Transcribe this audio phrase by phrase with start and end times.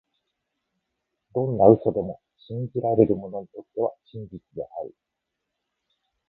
[1.35, 4.95] どんな嘘でも、信じられる者にとっては真実である。